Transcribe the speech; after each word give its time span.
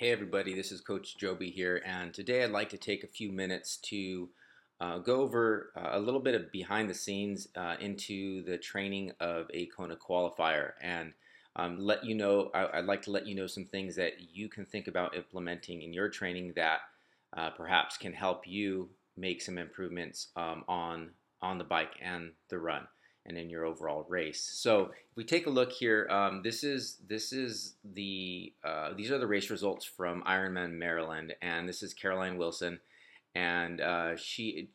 Hey 0.00 0.12
everybody, 0.12 0.54
this 0.54 0.72
is 0.72 0.80
Coach 0.80 1.18
Joby 1.18 1.50
here, 1.50 1.82
and 1.84 2.14
today 2.14 2.42
I'd 2.42 2.52
like 2.52 2.70
to 2.70 2.78
take 2.78 3.04
a 3.04 3.06
few 3.06 3.30
minutes 3.30 3.76
to 3.82 4.30
uh, 4.80 4.96
go 4.96 5.20
over 5.20 5.72
uh, 5.76 5.90
a 5.92 6.00
little 6.00 6.20
bit 6.20 6.34
of 6.34 6.50
behind 6.50 6.88
the 6.88 6.94
scenes 6.94 7.48
uh, 7.54 7.76
into 7.80 8.42
the 8.44 8.56
training 8.56 9.12
of 9.20 9.48
a 9.52 9.66
Kona 9.66 9.96
qualifier 9.96 10.70
and 10.80 11.12
um, 11.54 11.76
let 11.78 12.02
you 12.02 12.14
know, 12.14 12.50
I, 12.54 12.78
would 12.78 12.86
like 12.86 13.02
to 13.02 13.10
let 13.10 13.26
you 13.26 13.34
know 13.34 13.46
some 13.46 13.66
things 13.66 13.94
that 13.96 14.14
you 14.32 14.48
can 14.48 14.64
think 14.64 14.88
about 14.88 15.14
implementing 15.14 15.82
in 15.82 15.92
your 15.92 16.08
training 16.08 16.54
that 16.56 16.78
uh, 17.36 17.50
perhaps 17.50 17.98
can 17.98 18.14
help 18.14 18.46
you 18.46 18.88
make 19.18 19.42
some 19.42 19.58
improvements 19.58 20.28
um, 20.34 20.64
on, 20.66 21.10
on 21.42 21.58
the 21.58 21.64
bike 21.64 21.92
and 22.00 22.32
the 22.48 22.58
run 22.58 22.88
and 23.26 23.36
in 23.36 23.50
your 23.50 23.64
overall 23.64 24.04
race. 24.08 24.42
So 24.42 24.90
if 25.10 25.16
we 25.16 25.24
take 25.24 25.46
a 25.46 25.50
look 25.50 25.72
here, 25.72 26.08
um, 26.10 26.42
this 26.42 26.64
is 26.64 26.98
this 27.08 27.32
is 27.32 27.74
the 27.84 28.52
uh, 28.64 28.90
these 28.96 29.10
are 29.10 29.18
the 29.18 29.26
race 29.26 29.50
results 29.50 29.84
from 29.84 30.22
Ironman 30.24 30.72
Maryland, 30.72 31.34
and 31.42 31.68
this 31.68 31.82
is 31.82 31.94
Caroline 31.94 32.36
Wilson, 32.38 32.80
and 33.34 33.80
uh, 33.80 34.16
she. 34.16 34.70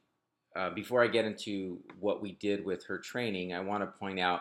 Uh, 0.56 0.70
before 0.70 1.04
I 1.04 1.08
get 1.08 1.26
into 1.26 1.80
what 2.00 2.22
we 2.22 2.32
did 2.32 2.64
with 2.64 2.86
her 2.86 2.98
training, 2.98 3.54
I 3.54 3.60
want 3.60 3.84
to 3.84 4.00
point 4.00 4.22
out 4.22 4.40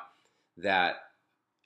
that 0.59 0.95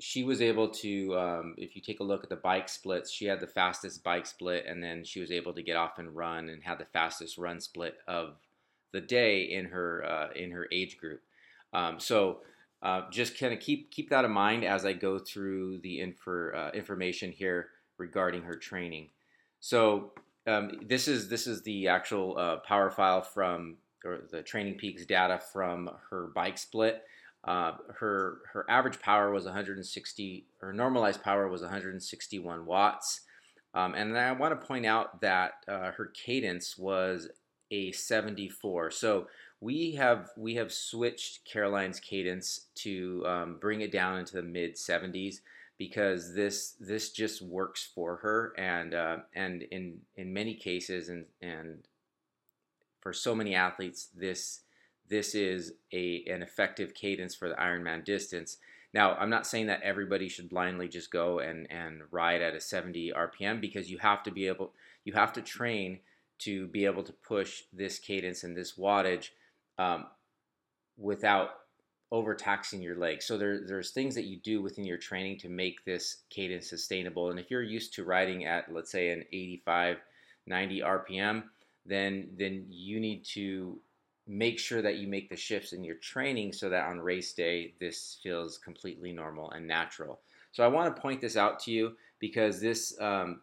she 0.00 0.22
was 0.22 0.40
able 0.40 0.68
to, 0.68 1.18
um, 1.18 1.54
if 1.58 1.74
you 1.74 1.82
take 1.82 2.00
a 2.00 2.04
look 2.04 2.22
at 2.22 2.30
the 2.30 2.36
bike 2.36 2.68
splits, 2.68 3.10
she 3.10 3.26
had 3.26 3.40
the 3.40 3.46
fastest 3.46 4.04
bike 4.04 4.26
split, 4.26 4.64
and 4.66 4.82
then 4.82 5.04
she 5.04 5.20
was 5.20 5.32
able 5.32 5.52
to 5.54 5.62
get 5.62 5.76
off 5.76 5.98
and 5.98 6.14
run 6.14 6.48
and 6.48 6.62
had 6.62 6.78
the 6.78 6.86
fastest 6.86 7.36
run 7.36 7.60
split 7.60 7.96
of 8.06 8.36
the 8.92 9.00
day 9.00 9.42
in 9.42 9.66
her 9.66 10.04
uh, 10.04 10.28
in 10.34 10.50
her 10.52 10.68
age 10.72 10.98
group. 10.98 11.20
Um, 11.72 12.00
so 12.00 12.38
uh, 12.82 13.02
just 13.10 13.38
kind 13.38 13.52
of 13.52 13.60
keep 13.60 13.90
keep 13.90 14.10
that 14.10 14.24
in 14.24 14.30
mind 14.30 14.64
as 14.64 14.84
I 14.84 14.92
go 14.92 15.18
through 15.18 15.78
the 15.78 15.98
infor, 15.98 16.54
uh, 16.54 16.70
information 16.72 17.32
here 17.32 17.70
regarding 17.98 18.42
her 18.42 18.56
training. 18.56 19.08
So 19.60 20.12
um, 20.46 20.80
this 20.86 21.08
is 21.08 21.28
this 21.28 21.46
is 21.46 21.62
the 21.62 21.88
actual 21.88 22.38
uh, 22.38 22.56
power 22.58 22.90
file 22.90 23.22
from 23.22 23.76
or 24.04 24.20
the 24.30 24.42
Training 24.42 24.74
Peaks 24.74 25.04
data 25.04 25.40
from 25.52 25.90
her 26.10 26.30
bike 26.34 26.58
split. 26.58 27.02
Uh, 27.44 27.72
her 27.96 28.38
her 28.52 28.64
average 28.68 29.00
power 29.00 29.32
was 29.32 29.44
160. 29.44 30.46
Her 30.60 30.72
normalized 30.72 31.22
power 31.22 31.48
was 31.48 31.62
161 31.62 32.66
watts. 32.66 33.22
Um, 33.74 33.94
and 33.94 34.16
I 34.16 34.32
want 34.32 34.58
to 34.58 34.66
point 34.66 34.86
out 34.86 35.20
that 35.20 35.52
uh, 35.68 35.92
her 35.92 36.06
cadence 36.06 36.78
was 36.78 37.28
a 37.70 37.92
74. 37.92 38.90
So 38.92 39.26
we 39.60 39.92
have 39.92 40.30
we 40.36 40.54
have 40.54 40.72
switched 40.72 41.44
Caroline's 41.44 42.00
cadence 42.00 42.66
to 42.76 43.24
um, 43.26 43.56
bring 43.60 43.80
it 43.80 43.92
down 43.92 44.18
into 44.18 44.34
the 44.34 44.42
mid 44.42 44.76
70s 44.76 45.36
because 45.78 46.34
this 46.34 46.74
this 46.80 47.10
just 47.10 47.42
works 47.42 47.88
for 47.94 48.16
her 48.16 48.52
and 48.56 48.94
uh, 48.94 49.18
and 49.34 49.62
in 49.62 49.98
in 50.16 50.32
many 50.32 50.54
cases 50.54 51.08
and 51.08 51.24
and 51.42 51.88
for 53.00 53.12
so 53.12 53.34
many 53.34 53.54
athletes 53.54 54.08
this 54.14 54.60
this 55.08 55.34
is 55.34 55.72
a 55.92 56.24
an 56.26 56.42
effective 56.42 56.94
cadence 56.94 57.34
for 57.34 57.48
the 57.48 57.54
Ironman 57.54 58.04
distance. 58.04 58.58
Now, 58.94 59.14
I'm 59.14 59.30
not 59.30 59.46
saying 59.46 59.66
that 59.66 59.82
everybody 59.82 60.28
should 60.28 60.48
blindly 60.48 60.88
just 60.88 61.10
go 61.10 61.40
and, 61.40 61.70
and 61.70 62.02
ride 62.10 62.40
at 62.40 62.54
a 62.54 62.60
70 62.60 63.12
RPM 63.14 63.60
because 63.60 63.90
you 63.90 63.98
have 63.98 64.22
to 64.22 64.30
be 64.30 64.46
able 64.46 64.72
you 65.04 65.12
have 65.14 65.32
to 65.34 65.42
train 65.42 66.00
to 66.40 66.68
be 66.68 66.84
able 66.84 67.02
to 67.02 67.12
push 67.12 67.64
this 67.72 67.98
cadence 67.98 68.44
and 68.44 68.56
this 68.56 68.74
wattage 68.76 69.30
um, 69.78 70.06
without 70.96 71.50
overtaxing 72.10 72.80
your 72.80 72.96
legs. 72.96 73.26
So 73.26 73.36
there, 73.36 73.60
there's 73.66 73.90
things 73.90 74.14
that 74.14 74.24
you 74.24 74.38
do 74.38 74.62
within 74.62 74.84
your 74.84 74.96
training 74.96 75.38
to 75.40 75.48
make 75.48 75.84
this 75.84 76.22
cadence 76.30 76.68
sustainable. 76.68 77.30
And 77.30 77.38
if 77.38 77.50
you're 77.50 77.62
used 77.62 77.94
to 77.94 78.04
riding 78.04 78.46
at, 78.46 78.72
let's 78.72 78.90
say, 78.90 79.10
an 79.10 79.24
85, 79.32 79.98
90 80.46 80.80
RPM, 80.80 81.42
then 81.84 82.28
then 82.36 82.66
you 82.68 83.00
need 83.00 83.24
to 83.24 83.78
make 84.26 84.58
sure 84.58 84.82
that 84.82 84.96
you 84.96 85.08
make 85.08 85.30
the 85.30 85.36
shifts 85.36 85.72
in 85.72 85.82
your 85.82 85.96
training 85.96 86.52
so 86.52 86.68
that 86.68 86.86
on 86.86 87.00
race 87.00 87.32
day 87.32 87.72
this 87.80 88.18
feels 88.22 88.58
completely 88.58 89.10
normal 89.10 89.50
and 89.52 89.66
natural. 89.66 90.20
So 90.52 90.62
I 90.62 90.68
want 90.68 90.94
to 90.94 91.00
point 91.00 91.20
this 91.20 91.36
out 91.36 91.60
to 91.60 91.70
you 91.70 91.92
because 92.18 92.60
this 92.60 92.98
um, 93.00 93.40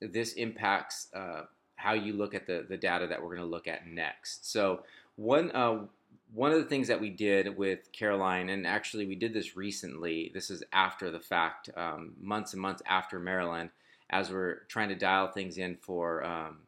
this 0.00 0.34
impacts 0.34 1.08
uh, 1.14 1.42
how 1.76 1.94
you 1.94 2.12
look 2.12 2.34
at 2.34 2.46
the 2.46 2.66
the 2.68 2.76
data 2.76 3.06
that 3.06 3.20
we're 3.20 3.34
going 3.34 3.40
to 3.40 3.46
look 3.46 3.68
at 3.68 3.86
next. 3.86 4.50
So 4.50 4.82
one 5.16 5.50
uh, 5.52 5.86
one 6.32 6.52
of 6.52 6.58
the 6.58 6.68
things 6.68 6.88
that 6.88 7.00
we 7.00 7.10
did 7.10 7.56
with 7.56 7.90
Caroline, 7.92 8.48
and 8.48 8.66
actually 8.66 9.06
we 9.06 9.14
did 9.14 9.32
this 9.32 9.56
recently. 9.56 10.30
This 10.34 10.50
is 10.50 10.62
after 10.72 11.10
the 11.10 11.20
fact, 11.20 11.70
um, 11.76 12.12
months 12.20 12.52
and 12.52 12.60
months 12.60 12.82
after 12.86 13.18
Maryland, 13.18 13.70
as 14.10 14.30
we're 14.30 14.64
trying 14.68 14.90
to 14.90 14.94
dial 14.94 15.28
things 15.28 15.56
in 15.56 15.76
for 15.80 16.24
um, 16.24 16.58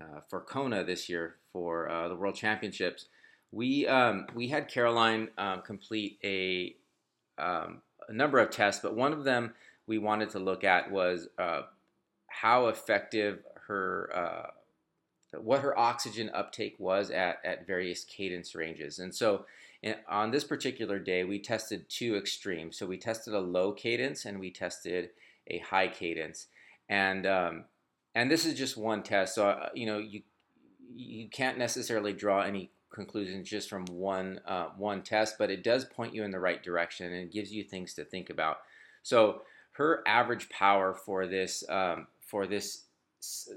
uh, 0.00 0.20
for 0.28 0.40
Kona 0.40 0.84
this 0.84 1.08
year 1.08 1.36
for 1.52 1.88
uh, 1.88 2.08
the 2.08 2.16
World 2.16 2.34
Championships. 2.34 3.06
We 3.52 3.86
um, 3.86 4.26
we 4.34 4.48
had 4.48 4.68
Caroline 4.68 5.28
um, 5.38 5.62
complete 5.62 6.18
a, 6.24 6.74
um, 7.38 7.82
a 8.08 8.12
number 8.12 8.38
of 8.38 8.50
tests, 8.50 8.80
but 8.82 8.96
one 8.96 9.12
of 9.12 9.24
them 9.24 9.54
we 9.86 9.98
wanted 9.98 10.30
to 10.30 10.38
look 10.38 10.64
at 10.64 10.90
was 10.90 11.28
uh, 11.38 11.62
how 12.26 12.66
effective 12.68 13.44
her 13.68 14.10
uh, 14.14 14.50
what 15.40 15.60
her 15.60 15.78
oxygen 15.78 16.30
uptake 16.34 16.76
was 16.78 17.10
at, 17.10 17.38
at 17.44 17.66
various 17.66 18.04
cadence 18.04 18.54
ranges. 18.54 18.98
And 18.98 19.14
so 19.14 19.46
in, 19.82 19.96
on 20.08 20.30
this 20.30 20.44
particular 20.44 20.98
day, 20.98 21.24
we 21.24 21.38
tested 21.38 21.88
two 21.88 22.16
extremes. 22.16 22.78
So 22.78 22.86
we 22.86 22.96
tested 22.96 23.34
a 23.34 23.40
low 23.40 23.72
cadence 23.72 24.24
and 24.24 24.40
we 24.40 24.50
tested 24.50 25.10
a 25.46 25.58
high 25.58 25.88
cadence. 25.88 26.46
And 26.88 27.26
um, 27.26 27.64
and 28.14 28.30
this 28.30 28.46
is 28.46 28.54
just 28.54 28.76
one 28.76 29.02
test. 29.02 29.34
So 29.34 29.48
uh, 29.48 29.68
you 29.74 29.86
know 29.86 29.98
you 29.98 30.22
you 30.94 31.28
can't 31.28 31.58
necessarily 31.58 32.12
draw 32.12 32.42
any 32.42 32.70
conclusions 32.92 33.48
just 33.48 33.68
from 33.68 33.84
one 33.86 34.40
uh, 34.46 34.68
one 34.76 35.02
test, 35.02 35.36
but 35.38 35.50
it 35.50 35.64
does 35.64 35.84
point 35.84 36.14
you 36.14 36.24
in 36.24 36.30
the 36.30 36.40
right 36.40 36.62
direction 36.62 37.12
and 37.12 37.30
gives 37.30 37.52
you 37.52 37.64
things 37.64 37.94
to 37.94 38.04
think 38.04 38.30
about. 38.30 38.58
So 39.02 39.42
her 39.72 40.02
average 40.06 40.48
power 40.48 40.94
for 40.94 41.26
this 41.26 41.64
um, 41.68 42.06
for 42.20 42.46
this 42.46 42.83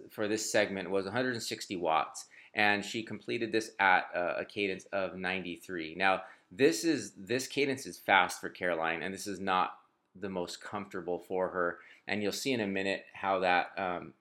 for 0.10 0.28
this 0.28 0.52
segment 0.52 0.90
was 0.90 1.06
160 1.06 1.76
watts, 1.78 2.26
and 2.54 2.84
she 2.84 3.04
completed 3.04 3.52
this 3.52 3.72
at 3.80 4.06
a, 4.14 4.40
a 4.40 4.46
cadence 4.46 4.86
of 4.94 5.16
93. 5.16 5.96
Now, 5.96 6.22
this 6.52 6.84
is 6.84 7.14
this 7.18 7.48
cadence 7.48 7.86
is 7.86 7.98
fast 7.98 8.40
for 8.40 8.50
Caroline, 8.50 9.02
and 9.02 9.14
this 9.14 9.28
is 9.28 9.40
not 9.40 9.78
the 10.16 10.30
most 10.30 10.62
comfortable 10.62 11.20
for 11.20 11.50
her. 11.50 11.80
And 12.08 12.24
you'll 12.24 12.32
see 12.32 12.54
in 12.54 12.62
a 12.62 12.68
minute 12.68 13.06
how 13.14 13.40
that 13.40 13.72
um, 13.78 14.14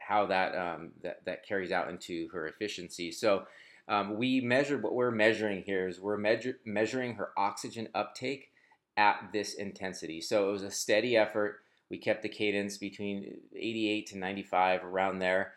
how 0.00 0.26
that, 0.26 0.56
um, 0.56 0.92
that 1.02 1.24
that 1.24 1.46
carries 1.46 1.72
out 1.72 1.88
into 1.88 2.28
her 2.32 2.46
efficiency. 2.46 3.12
So. 3.12 3.46
Um, 3.86 4.16
we 4.16 4.40
measure 4.40 4.78
what 4.78 4.94
we're 4.94 5.10
measuring 5.10 5.62
here 5.62 5.86
is 5.86 6.00
we're 6.00 6.16
measure, 6.16 6.58
measuring 6.64 7.16
her 7.16 7.32
oxygen 7.36 7.88
uptake 7.94 8.50
at 8.96 9.30
this 9.32 9.52
intensity. 9.52 10.20
So 10.20 10.48
it 10.48 10.52
was 10.52 10.62
a 10.62 10.70
steady 10.70 11.16
effort 11.16 11.63
we 11.90 11.98
kept 11.98 12.22
the 12.22 12.28
cadence 12.28 12.78
between 12.78 13.38
88 13.54 14.06
to 14.08 14.18
95, 14.18 14.84
around 14.84 15.18
there. 15.18 15.52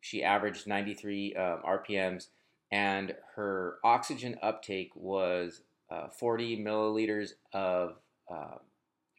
She 0.00 0.22
averaged 0.22 0.66
93 0.66 1.34
um, 1.34 1.62
RPMs, 1.66 2.28
and 2.70 3.14
her 3.34 3.76
oxygen 3.84 4.36
uptake 4.42 4.90
was 4.94 5.62
uh, 5.90 6.08
40 6.08 6.58
milliliters 6.62 7.30
of 7.52 7.96
uh, 8.30 8.56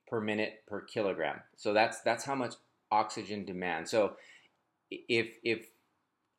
per 0.08 0.22
minute 0.22 0.64
per 0.68 0.82
kilogram. 0.82 1.42
So 1.56 1.74
that's 1.74 2.02
that's 2.02 2.26
how 2.26 2.36
much 2.36 2.56
oxygen 2.92 3.46
demand. 3.46 3.88
So 3.88 4.14
if 4.90 5.38
if 5.44 5.68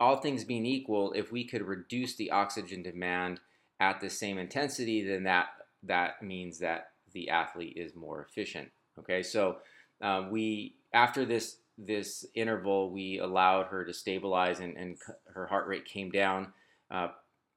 all 0.00 0.16
things 0.16 0.44
being 0.44 0.66
equal, 0.66 1.12
if 1.12 1.32
we 1.32 1.44
could 1.44 1.62
reduce 1.62 2.16
the 2.16 2.30
oxygen 2.30 2.82
demand 2.82 3.40
at 3.80 4.00
the 4.00 4.10
same 4.10 4.38
intensity, 4.38 5.06
then 5.06 5.24
that 5.24 5.46
that 5.82 6.22
means 6.22 6.58
that 6.58 6.90
the 7.12 7.28
athlete 7.30 7.76
is 7.76 7.94
more 7.94 8.26
efficient. 8.28 8.70
Okay, 8.98 9.22
so 9.22 9.58
um, 10.00 10.30
we 10.30 10.76
after 10.92 11.24
this 11.24 11.58
this 11.78 12.26
interval, 12.34 12.90
we 12.90 13.18
allowed 13.18 13.66
her 13.66 13.84
to 13.84 13.94
stabilize, 13.94 14.58
and, 14.58 14.76
and 14.76 14.96
her 15.32 15.46
heart 15.46 15.68
rate 15.68 15.84
came 15.84 16.10
down 16.10 16.52
uh, 16.90 17.08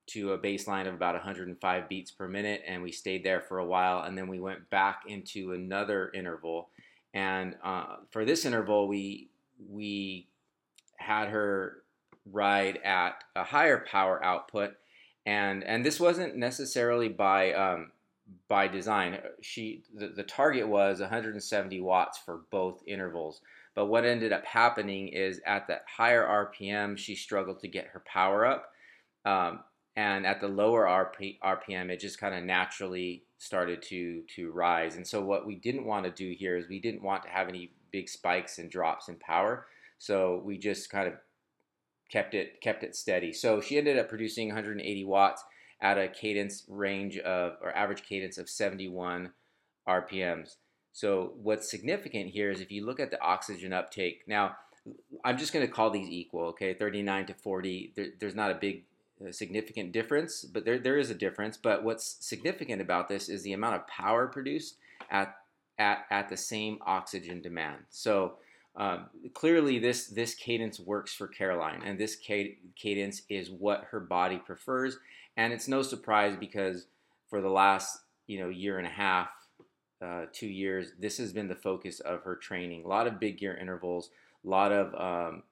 to 0.07 0.33
a 0.33 0.38
baseline 0.38 0.88
of 0.88 0.93
about 0.93 1.15
105 1.15 1.89
beats 1.89 2.11
per 2.11 2.27
minute, 2.27 2.61
and 2.67 2.83
we 2.83 2.91
stayed 2.91 3.23
there 3.23 3.41
for 3.41 3.57
a 3.57 3.65
while, 3.65 4.03
and 4.03 4.15
then 4.17 4.27
we 4.27 4.39
went 4.39 4.69
back 4.69 5.01
into 5.07 5.53
another 5.53 6.11
interval. 6.13 6.69
And 7.13 7.55
uh, 7.63 7.97
for 8.11 8.23
this 8.23 8.45
interval, 8.45 8.88
we 8.88 9.29
we 9.69 10.27
had 10.97 11.29
her 11.29 11.83
ride 12.31 12.77
at 12.83 13.23
a 13.35 13.43
higher 13.43 13.83
power 13.89 14.23
output, 14.23 14.73
and 15.25 15.63
and 15.63 15.83
this 15.83 15.99
wasn't 15.99 16.35
necessarily 16.35 17.09
by 17.09 17.53
um, 17.53 17.91
by 18.47 18.67
design. 18.67 19.19
She 19.41 19.83
the, 19.93 20.09
the 20.09 20.23
target 20.23 20.67
was 20.67 20.99
170 20.99 21.81
watts 21.81 22.17
for 22.17 22.41
both 22.51 22.81
intervals. 22.85 23.41
But 23.73 23.85
what 23.85 24.05
ended 24.05 24.33
up 24.33 24.45
happening 24.45 25.07
is 25.07 25.41
at 25.45 25.67
that 25.67 25.85
higher 25.87 26.51
RPM, 26.59 26.97
she 26.97 27.15
struggled 27.15 27.61
to 27.61 27.67
get 27.67 27.87
her 27.87 28.03
power 28.05 28.45
up. 28.45 28.71
Um, 29.23 29.61
and 29.95 30.25
at 30.25 30.41
the 30.41 30.47
lower 30.47 30.85
RP, 30.85 31.39
RPM, 31.41 31.89
it 31.89 31.99
just 31.99 32.19
kind 32.19 32.35
of 32.35 32.43
naturally 32.43 33.23
started 33.37 33.81
to 33.83 34.23
to 34.35 34.51
rise. 34.51 34.95
And 34.95 35.07
so 35.07 35.21
what 35.21 35.45
we 35.45 35.55
didn't 35.55 35.85
want 35.85 36.05
to 36.05 36.11
do 36.11 36.35
here 36.37 36.57
is 36.57 36.67
we 36.67 36.79
didn't 36.79 37.03
want 37.03 37.23
to 37.23 37.29
have 37.29 37.49
any 37.49 37.71
big 37.91 38.07
spikes 38.07 38.57
and 38.57 38.69
drops 38.69 39.09
in 39.09 39.15
power. 39.15 39.65
So 39.97 40.41
we 40.45 40.57
just 40.57 40.89
kind 40.89 41.07
of 41.07 41.15
kept 42.09 42.33
it 42.33 42.61
kept 42.61 42.83
it 42.83 42.95
steady. 42.95 43.33
So 43.33 43.61
she 43.61 43.77
ended 43.77 43.97
up 43.97 44.09
producing 44.09 44.47
180 44.47 45.03
watts 45.05 45.43
at 45.81 45.97
a 45.97 46.07
cadence 46.07 46.63
range 46.67 47.17
of 47.17 47.57
or 47.61 47.75
average 47.75 48.03
cadence 48.03 48.37
of 48.37 48.49
71 48.49 49.31
RPMs. 49.87 50.55
So 50.93 51.33
what's 51.41 51.69
significant 51.69 52.29
here 52.29 52.51
is 52.51 52.61
if 52.61 52.71
you 52.71 52.85
look 52.85 52.99
at 52.99 53.11
the 53.11 53.21
oxygen 53.21 53.73
uptake. 53.73 54.23
Now, 54.27 54.57
I'm 55.23 55.37
just 55.37 55.53
going 55.53 55.65
to 55.65 55.71
call 55.71 55.89
these 55.89 56.09
equal, 56.09 56.45
okay? 56.47 56.73
39 56.73 57.27
to 57.27 57.33
40. 57.33 57.93
There, 57.95 58.07
there's 58.19 58.35
not 58.35 58.51
a 58.51 58.55
big 58.55 58.83
uh, 59.25 59.31
significant 59.31 59.91
difference, 59.91 60.43
but 60.43 60.65
there, 60.65 60.79
there 60.79 60.97
is 60.97 61.09
a 61.09 61.15
difference. 61.15 61.55
But 61.55 61.83
what's 61.83 62.17
significant 62.19 62.81
about 62.81 63.07
this 63.07 63.29
is 63.29 63.43
the 63.43 63.53
amount 63.53 63.75
of 63.75 63.87
power 63.87 64.27
produced 64.27 64.77
at 65.09 65.35
at, 65.77 66.05
at 66.11 66.29
the 66.29 66.37
same 66.37 66.77
oxygen 66.85 67.41
demand. 67.41 67.77
So 67.89 68.33
um, 68.75 69.07
clearly, 69.33 69.79
this 69.79 70.07
this 70.07 70.33
cadence 70.33 70.79
works 70.79 71.13
for 71.13 71.27
Caroline, 71.27 71.81
and 71.83 71.99
this 71.99 72.15
cadence 72.15 73.21
is 73.29 73.49
what 73.49 73.85
her 73.91 73.99
body 73.99 74.37
prefers. 74.37 74.97
And 75.37 75.53
it's 75.53 75.67
no 75.67 75.81
surprise 75.81 76.35
because 76.39 76.87
for 77.29 77.41
the 77.41 77.49
last 77.49 77.99
you 78.27 78.39
know 78.39 78.49
year 78.49 78.77
and 78.77 78.87
a 78.87 78.91
half, 78.91 79.29
uh, 80.01 80.25
two 80.33 80.47
years, 80.47 80.93
this 80.99 81.17
has 81.17 81.33
been 81.33 81.47
the 81.47 81.55
focus 81.55 81.99
of 81.99 82.23
her 82.23 82.35
training. 82.35 82.83
A 82.83 82.87
lot 82.87 83.07
of 83.07 83.19
big 83.19 83.37
gear 83.37 83.55
intervals, 83.55 84.09
a 84.45 84.49
lot 84.49 84.71
of 84.71 84.93
um, 84.95 85.43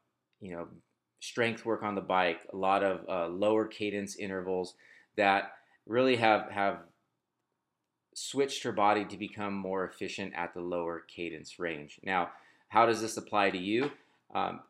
you 0.41 0.51
know 0.51 0.67
strength 1.19 1.65
work 1.65 1.83
on 1.83 1.95
the 1.95 2.01
bike, 2.01 2.41
a 2.53 2.57
lot 2.57 2.83
of 2.83 3.07
uh, 3.09 3.27
lower 3.27 3.65
cadence 3.65 4.15
intervals 4.15 4.75
that 5.15 5.53
really 5.85 6.15
have 6.17 6.49
have 6.51 6.79
switched 8.13 8.63
her 8.63 8.71
body 8.71 9.05
to 9.05 9.17
become 9.17 9.53
more 9.53 9.85
efficient 9.85 10.33
at 10.35 10.53
the 10.53 10.61
lower 10.61 11.03
cadence 11.07 11.59
range. 11.59 11.99
Now 12.03 12.29
how 12.69 12.85
does 12.85 13.01
this 13.01 13.17
apply 13.17 13.49
to 13.49 13.57
you? 13.57 13.91
Um, 14.33 14.61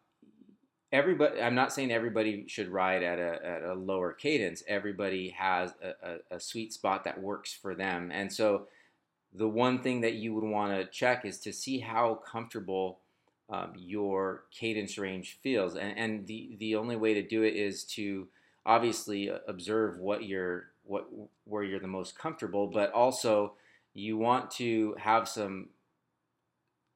everybody, 0.91 1.41
I'm 1.41 1.55
not 1.55 1.73
saying 1.73 1.91
everybody 1.91 2.45
should 2.47 2.69
ride 2.69 3.03
at 3.03 3.19
a, 3.19 3.45
at 3.45 3.63
a 3.63 3.73
lower 3.73 4.13
cadence. 4.13 4.63
Everybody 4.67 5.29
has 5.37 5.73
a, 5.81 6.09
a, 6.09 6.35
a 6.35 6.39
sweet 6.39 6.73
spot 6.73 7.03
that 7.03 7.21
works 7.21 7.53
for 7.53 7.75
them. 7.75 8.11
And 8.11 8.31
so 8.31 8.67
the 9.33 9.47
one 9.47 9.81
thing 9.81 10.01
that 10.01 10.13
you 10.13 10.33
would 10.33 10.43
want 10.43 10.73
to 10.73 10.85
check 10.85 11.25
is 11.25 11.39
to 11.39 11.53
see 11.53 11.79
how 11.79 12.15
comfortable 12.25 12.99
um, 13.49 13.73
your 13.75 14.43
cadence 14.51 14.97
range 14.97 15.39
feels. 15.41 15.75
And, 15.75 15.97
and 15.97 16.27
the, 16.27 16.55
the 16.59 16.75
only 16.75 16.95
way 16.95 17.13
to 17.13 17.21
do 17.21 17.43
it 17.43 17.55
is 17.55 17.83
to 17.85 18.27
obviously 18.65 19.31
observe 19.47 19.97
what 19.99 20.25
you're 20.25 20.71
what 20.83 21.07
where 21.45 21.63
you're 21.63 21.79
the 21.79 21.87
most 21.87 22.17
comfortable, 22.17 22.67
but 22.67 22.91
also 22.91 23.53
you 23.93 24.17
want 24.17 24.49
to 24.49 24.95
have 24.99 25.27
some 25.27 25.69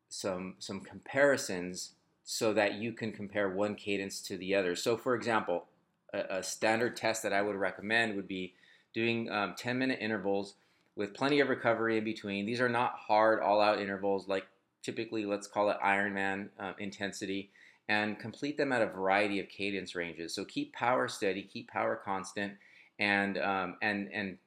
some 0.10 0.56
some 0.60 0.81
comparisons 0.81 1.94
so 2.24 2.54
that 2.54 2.75
you 2.75 2.94
can 2.94 3.12
compare 3.12 3.50
one 3.50 3.75
cadence 3.75 4.22
to 4.22 4.38
the 4.38 4.56
other. 4.56 4.75
So, 4.75 4.98
for 4.98 5.16
example, 5.16 5.66
a, 6.14 6.38
a 6.38 6.44
standard 6.44 6.96
test 6.96 7.24
that 7.24 7.34
I 7.34 7.42
would 7.42 7.56
recommend 7.56 8.16
would 8.16 8.28
be 8.28 8.54
doing 8.94 9.30
um, 9.30 9.56
10 9.58 9.78
minute 9.78 10.00
intervals 10.02 10.56
with 10.96 11.14
plenty 11.14 11.40
of 11.40 11.50
recovery 11.50 11.98
in 11.98 12.04
between. 12.04 12.46
These 12.46 12.62
are 12.62 12.70
not 12.70 12.94
hard, 12.96 13.42
all 13.42 13.60
out 13.60 13.80
intervals 13.80 14.28
like 14.28 14.46
typically, 14.84 15.25
let's 15.25 15.48
call 15.48 15.70
it 15.70 15.78
Ironman 15.84 16.50
uh, 16.60 16.74
intensity, 16.78 17.52
and 17.90 18.20
complete 18.20 18.58
them 18.58 18.72
at 18.72 18.81
a 18.81 18.86
variety 18.86 19.40
of 19.40 19.50
cadence 19.50 19.96
ranges. 19.96 20.34
So, 20.34 20.46
keep 20.46 20.74
power 20.74 21.08
steady, 21.08 21.44
keep 21.44 21.70
power 21.70 22.00
constant, 22.04 22.54
and 23.00 23.38
um, 23.38 23.78
and 23.81 24.10
and 24.14 24.38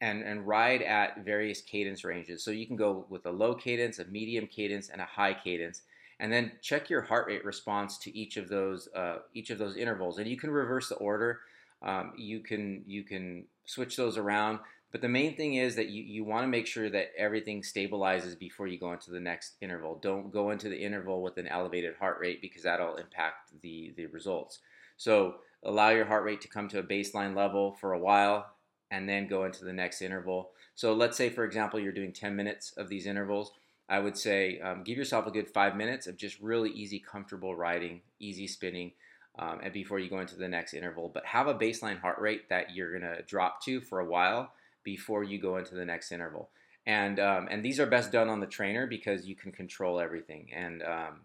and, 0.00 0.22
and 0.22 0.46
ride 0.46 0.82
at 0.82 1.24
various 1.24 1.62
cadence 1.62 2.04
ranges. 2.04 2.44
So 2.44 2.50
you 2.50 2.66
can 2.66 2.76
go 2.76 3.06
with 3.08 3.24
a 3.24 3.30
low 3.30 3.54
cadence, 3.54 3.98
a 3.98 4.04
medium 4.04 4.46
cadence, 4.46 4.90
and 4.90 5.00
a 5.00 5.06
high 5.06 5.32
cadence, 5.32 5.82
and 6.20 6.32
then 6.32 6.52
check 6.62 6.90
your 6.90 7.02
heart 7.02 7.26
rate 7.26 7.44
response 7.44 7.98
to 7.98 8.16
each 8.16 8.36
of 8.36 8.48
those 8.48 8.88
uh, 8.94 9.18
each 9.34 9.50
of 9.50 9.58
those 9.58 9.76
intervals. 9.76 10.18
And 10.18 10.28
you 10.28 10.36
can 10.36 10.50
reverse 10.50 10.88
the 10.88 10.96
order. 10.96 11.40
Um, 11.82 12.12
you 12.16 12.40
can 12.40 12.82
you 12.86 13.02
can 13.02 13.44
switch 13.66 13.96
those 13.96 14.16
around. 14.18 14.60
But 14.94 15.00
the 15.00 15.08
main 15.08 15.34
thing 15.34 15.54
is 15.54 15.74
that 15.74 15.88
you, 15.88 16.04
you 16.04 16.22
want 16.22 16.44
to 16.44 16.48
make 16.48 16.68
sure 16.68 16.88
that 16.88 17.10
everything 17.18 17.62
stabilizes 17.62 18.38
before 18.38 18.68
you 18.68 18.78
go 18.78 18.92
into 18.92 19.10
the 19.10 19.18
next 19.18 19.54
interval. 19.60 19.98
Don't 20.00 20.32
go 20.32 20.50
into 20.50 20.68
the 20.68 20.80
interval 20.80 21.20
with 21.20 21.36
an 21.36 21.48
elevated 21.48 21.96
heart 21.96 22.18
rate 22.20 22.40
because 22.40 22.62
that'll 22.62 22.94
impact 22.94 23.60
the, 23.60 23.92
the 23.96 24.06
results. 24.06 24.60
So 24.96 25.38
allow 25.64 25.90
your 25.90 26.04
heart 26.04 26.22
rate 26.22 26.40
to 26.42 26.48
come 26.48 26.68
to 26.68 26.78
a 26.78 26.84
baseline 26.84 27.34
level 27.34 27.72
for 27.80 27.92
a 27.92 27.98
while 27.98 28.54
and 28.92 29.08
then 29.08 29.26
go 29.26 29.46
into 29.46 29.64
the 29.64 29.72
next 29.72 30.00
interval. 30.00 30.50
So 30.76 30.94
let's 30.94 31.16
say, 31.16 31.28
for 31.28 31.44
example, 31.44 31.80
you're 31.80 31.90
doing 31.90 32.12
10 32.12 32.36
minutes 32.36 32.72
of 32.76 32.88
these 32.88 33.06
intervals. 33.06 33.50
I 33.88 33.98
would 33.98 34.16
say 34.16 34.60
um, 34.60 34.82
give 34.82 34.96
yourself 34.96 35.26
a 35.26 35.30
good 35.30 35.50
five 35.50 35.76
minutes 35.76 36.06
of 36.06 36.16
just 36.16 36.40
really 36.40 36.70
easy, 36.70 36.98
comfortable 36.98 37.54
riding, 37.54 38.00
easy 38.18 38.46
spinning, 38.46 38.92
um, 39.38 39.60
and 39.62 39.72
before 39.72 39.98
you 39.98 40.08
go 40.08 40.20
into 40.20 40.36
the 40.36 40.48
next 40.48 40.74
interval. 40.74 41.10
But 41.12 41.26
have 41.26 41.48
a 41.48 41.54
baseline 41.54 42.00
heart 42.00 42.18
rate 42.18 42.48
that 42.48 42.74
you're 42.74 42.98
going 42.98 43.16
to 43.16 43.22
drop 43.22 43.62
to 43.64 43.80
for 43.80 44.00
a 44.00 44.06
while 44.06 44.52
before 44.84 45.22
you 45.22 45.40
go 45.40 45.56
into 45.58 45.74
the 45.74 45.84
next 45.84 46.12
interval. 46.12 46.50
And 46.86 47.18
um, 47.18 47.48
and 47.50 47.64
these 47.64 47.80
are 47.80 47.86
best 47.86 48.12
done 48.12 48.28
on 48.28 48.40
the 48.40 48.46
trainer 48.46 48.86
because 48.86 49.26
you 49.26 49.34
can 49.34 49.52
control 49.52 50.00
everything. 50.00 50.50
And 50.54 50.82
um, 50.82 51.20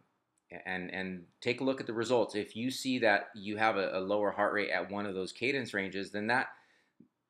and 0.66 0.94
and 0.94 1.24
take 1.42 1.62
a 1.62 1.64
look 1.64 1.80
at 1.80 1.88
the 1.88 1.94
results. 1.94 2.36
If 2.36 2.56
you 2.56 2.72
see 2.72 3.00
that 3.00 3.30
you 3.36 3.58
have 3.58 3.78
a, 3.78 3.98
a 3.98 4.00
lower 4.00 4.32
heart 4.32 4.54
rate 4.54 4.70
at 4.70 4.92
one 4.92 5.06
of 5.06 5.16
those 5.16 5.32
cadence 5.32 5.74
ranges, 5.74 6.12
then 6.12 6.28
that 6.28 6.48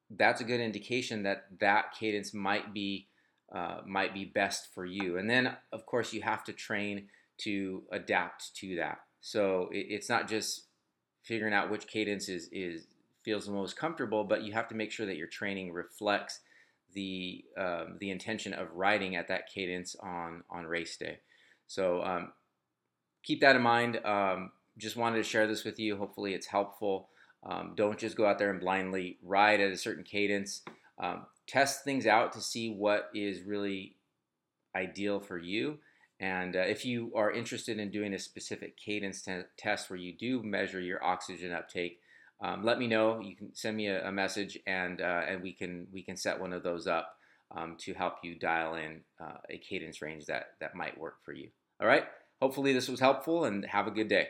that's 0.09 0.41
a 0.41 0.45
good 0.45 0.59
indication 0.59 1.23
that 1.23 1.45
that 1.59 1.93
cadence 1.99 2.33
might 2.33 2.73
be 2.73 3.07
uh, 3.53 3.81
might 3.85 4.13
be 4.13 4.25
best 4.25 4.73
for 4.73 4.85
you. 4.85 5.17
And 5.17 5.29
then, 5.29 5.55
of 5.71 5.85
course, 5.85 6.13
you 6.13 6.21
have 6.21 6.43
to 6.45 6.53
train 6.53 7.07
to 7.39 7.83
adapt 7.91 8.55
to 8.57 8.75
that. 8.75 8.99
So 9.21 9.69
it, 9.71 9.87
it's 9.89 10.09
not 10.09 10.27
just 10.27 10.67
figuring 11.23 11.53
out 11.53 11.69
which 11.69 11.87
cadence 11.87 12.29
is 12.29 12.49
is 12.51 12.87
feels 13.23 13.45
the 13.45 13.51
most 13.51 13.75
comfortable, 13.75 14.23
but 14.23 14.43
you 14.43 14.53
have 14.53 14.67
to 14.69 14.75
make 14.75 14.91
sure 14.91 15.05
that 15.05 15.17
your 15.17 15.27
training 15.27 15.73
reflects 15.73 16.39
the 16.93 17.43
um, 17.57 17.97
the 17.99 18.11
intention 18.11 18.53
of 18.53 18.67
riding 18.73 19.15
at 19.15 19.27
that 19.27 19.49
cadence 19.53 19.95
on 20.01 20.43
on 20.49 20.65
race 20.65 20.97
day. 20.97 21.19
So 21.67 22.03
um, 22.03 22.33
keep 23.23 23.41
that 23.41 23.55
in 23.55 23.61
mind. 23.61 24.03
Um, 24.05 24.51
just 24.77 24.95
wanted 24.95 25.17
to 25.17 25.23
share 25.23 25.47
this 25.47 25.63
with 25.63 25.79
you. 25.79 25.97
Hopefully, 25.97 26.33
it's 26.33 26.47
helpful. 26.47 27.09
Um, 27.43 27.73
don't 27.75 27.97
just 27.97 28.17
go 28.17 28.25
out 28.25 28.37
there 28.37 28.49
and 28.49 28.59
blindly 28.59 29.17
ride 29.23 29.59
at 29.59 29.71
a 29.71 29.77
certain 29.77 30.03
cadence. 30.03 30.61
Test 31.49 31.83
things 31.83 32.05
out 32.05 32.33
to 32.33 32.41
see 32.41 32.69
what 32.69 33.09
is 33.15 33.41
really 33.41 33.95
ideal 34.75 35.19
for 35.19 35.39
you. 35.39 35.79
And 36.19 36.55
uh, 36.55 36.59
if 36.59 36.85
you 36.85 37.11
are 37.15 37.31
interested 37.31 37.79
in 37.79 37.89
doing 37.89 38.13
a 38.13 38.19
specific 38.19 38.77
cadence 38.77 39.23
t- 39.23 39.41
test 39.57 39.89
where 39.89 39.97
you 39.97 40.13
do 40.15 40.43
measure 40.43 40.79
your 40.79 41.03
oxygen 41.03 41.51
uptake, 41.51 42.01
um, 42.41 42.63
let 42.63 42.77
me 42.77 42.87
know. 42.87 43.19
You 43.19 43.35
can 43.35 43.55
send 43.55 43.75
me 43.75 43.87
a, 43.87 44.07
a 44.07 44.11
message, 44.11 44.59
and 44.67 45.01
uh, 45.01 45.23
and 45.27 45.41
we 45.41 45.53
can 45.53 45.87
we 45.91 46.03
can 46.03 46.15
set 46.15 46.39
one 46.39 46.53
of 46.53 46.61
those 46.61 46.87
up 46.87 47.15
um, 47.55 47.75
to 47.79 47.93
help 47.93 48.15
you 48.23 48.37
dial 48.37 48.75
in 48.75 49.01
uh, 49.19 49.37
a 49.49 49.57
cadence 49.57 50.01
range 50.01 50.25
that 50.27 50.51
that 50.61 50.75
might 50.75 50.99
work 50.99 51.15
for 51.25 51.33
you. 51.33 51.49
All 51.81 51.87
right. 51.87 52.05
Hopefully 52.41 52.73
this 52.73 52.87
was 52.87 52.99
helpful, 52.99 53.45
and 53.45 53.65
have 53.65 53.87
a 53.87 53.91
good 53.91 54.07
day. 54.07 54.29